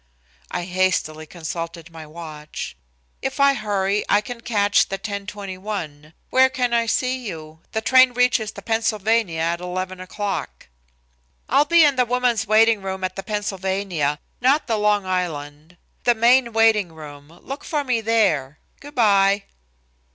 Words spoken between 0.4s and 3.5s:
I hastily consulted my watch. "If